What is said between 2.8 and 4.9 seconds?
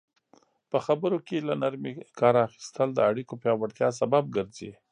د اړیکو پیاوړتیا سبب ګرځي.